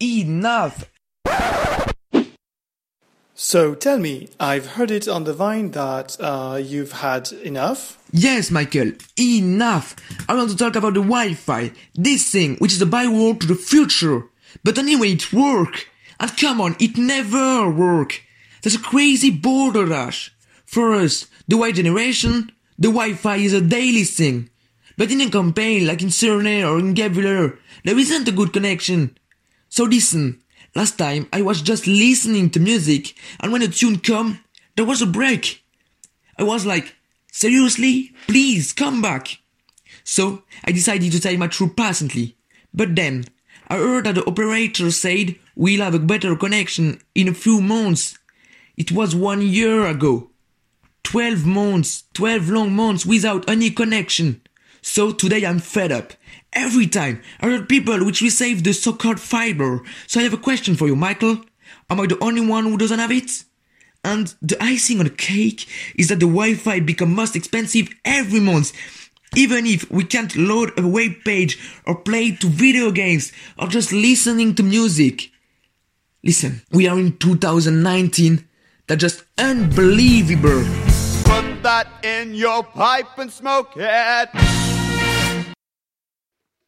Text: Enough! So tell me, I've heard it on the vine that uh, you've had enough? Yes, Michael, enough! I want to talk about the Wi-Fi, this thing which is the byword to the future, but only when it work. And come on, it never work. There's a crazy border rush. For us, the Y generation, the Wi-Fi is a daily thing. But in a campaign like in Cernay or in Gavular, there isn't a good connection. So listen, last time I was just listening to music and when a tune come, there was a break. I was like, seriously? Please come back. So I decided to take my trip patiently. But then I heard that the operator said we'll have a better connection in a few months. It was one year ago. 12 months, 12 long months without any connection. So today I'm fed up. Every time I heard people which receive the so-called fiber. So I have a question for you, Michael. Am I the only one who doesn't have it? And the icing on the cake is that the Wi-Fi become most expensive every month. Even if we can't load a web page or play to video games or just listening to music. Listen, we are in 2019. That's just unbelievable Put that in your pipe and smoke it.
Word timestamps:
Enough! 0.00 0.90
So 3.34 3.74
tell 3.74 3.98
me, 3.98 4.28
I've 4.38 4.66
heard 4.66 4.90
it 4.90 5.08
on 5.08 5.24
the 5.24 5.32
vine 5.32 5.70
that 5.70 6.16
uh, 6.20 6.60
you've 6.62 6.92
had 6.92 7.32
enough? 7.32 7.98
Yes, 8.12 8.50
Michael, 8.50 8.92
enough! 9.18 9.96
I 10.28 10.34
want 10.34 10.50
to 10.50 10.56
talk 10.56 10.76
about 10.76 10.94
the 10.94 11.00
Wi-Fi, 11.00 11.72
this 11.94 12.30
thing 12.30 12.56
which 12.56 12.72
is 12.72 12.78
the 12.78 12.86
byword 12.86 13.40
to 13.40 13.46
the 13.46 13.54
future, 13.54 14.24
but 14.62 14.78
only 14.78 14.96
when 14.96 15.12
it 15.12 15.32
work. 15.32 15.88
And 16.20 16.36
come 16.36 16.60
on, 16.60 16.76
it 16.78 16.98
never 16.98 17.70
work. 17.70 18.22
There's 18.62 18.74
a 18.74 18.80
crazy 18.80 19.30
border 19.30 19.86
rush. 19.86 20.34
For 20.66 20.94
us, 20.94 21.26
the 21.48 21.56
Y 21.56 21.72
generation, 21.72 22.52
the 22.78 22.88
Wi-Fi 22.88 23.36
is 23.36 23.54
a 23.54 23.60
daily 23.60 24.04
thing. 24.04 24.50
But 24.98 25.10
in 25.10 25.20
a 25.22 25.30
campaign 25.30 25.86
like 25.86 26.02
in 26.02 26.08
Cernay 26.08 26.66
or 26.66 26.78
in 26.78 26.94
Gavular, 26.94 27.58
there 27.84 27.98
isn't 27.98 28.28
a 28.28 28.32
good 28.32 28.52
connection. 28.52 29.16
So 29.68 29.84
listen, 29.84 30.42
last 30.74 30.98
time 30.98 31.28
I 31.32 31.42
was 31.42 31.62
just 31.62 31.86
listening 31.86 32.50
to 32.50 32.60
music 32.60 33.14
and 33.40 33.52
when 33.52 33.62
a 33.62 33.68
tune 33.68 33.98
come, 33.98 34.40
there 34.76 34.84
was 34.84 35.02
a 35.02 35.06
break. 35.06 35.64
I 36.38 36.42
was 36.42 36.66
like, 36.66 36.94
seriously? 37.32 38.12
Please 38.26 38.72
come 38.72 39.02
back. 39.02 39.38
So 40.04 40.44
I 40.64 40.72
decided 40.72 41.12
to 41.12 41.20
take 41.20 41.38
my 41.38 41.48
trip 41.48 41.76
patiently. 41.76 42.36
But 42.72 42.94
then 42.94 43.24
I 43.68 43.76
heard 43.76 44.04
that 44.04 44.14
the 44.14 44.26
operator 44.26 44.90
said 44.90 45.36
we'll 45.56 45.82
have 45.82 45.94
a 45.94 45.98
better 45.98 46.36
connection 46.36 47.00
in 47.14 47.28
a 47.28 47.34
few 47.34 47.60
months. 47.60 48.18
It 48.76 48.92
was 48.92 49.14
one 49.14 49.42
year 49.42 49.86
ago. 49.86 50.30
12 51.04 51.46
months, 51.46 52.04
12 52.14 52.48
long 52.50 52.72
months 52.74 53.06
without 53.06 53.48
any 53.48 53.70
connection. 53.70 54.42
So 54.86 55.10
today 55.10 55.44
I'm 55.44 55.58
fed 55.58 55.90
up. 55.90 56.12
Every 56.52 56.86
time 56.86 57.20
I 57.40 57.46
heard 57.48 57.68
people 57.68 58.04
which 58.06 58.22
receive 58.22 58.62
the 58.62 58.72
so-called 58.72 59.18
fiber. 59.18 59.82
So 60.06 60.20
I 60.20 60.22
have 60.22 60.32
a 60.32 60.38
question 60.38 60.76
for 60.76 60.86
you, 60.86 60.94
Michael. 60.94 61.40
Am 61.90 62.00
I 62.00 62.06
the 62.06 62.22
only 62.22 62.40
one 62.40 62.64
who 62.64 62.78
doesn't 62.78 63.00
have 63.00 63.10
it? 63.10 63.42
And 64.04 64.32
the 64.40 64.56
icing 64.62 65.00
on 65.00 65.04
the 65.04 65.10
cake 65.10 65.66
is 65.96 66.08
that 66.08 66.20
the 66.20 66.26
Wi-Fi 66.26 66.80
become 66.80 67.12
most 67.12 67.34
expensive 67.34 67.88
every 68.04 68.38
month. 68.38 68.72
Even 69.34 69.66
if 69.66 69.90
we 69.90 70.04
can't 70.04 70.34
load 70.36 70.72
a 70.78 70.86
web 70.86 71.16
page 71.24 71.58
or 71.84 71.96
play 71.96 72.30
to 72.36 72.46
video 72.46 72.92
games 72.92 73.32
or 73.58 73.66
just 73.66 73.92
listening 73.92 74.54
to 74.54 74.62
music. 74.62 75.32
Listen, 76.22 76.62
we 76.70 76.86
are 76.86 76.98
in 76.98 77.18
2019. 77.18 78.46
That's 78.86 79.00
just 79.00 79.24
unbelievable 79.36 80.64
Put 81.26 81.64
that 81.64 81.88
in 82.04 82.36
your 82.36 82.62
pipe 82.62 83.18
and 83.18 83.32
smoke 83.32 83.72
it. 83.74 84.55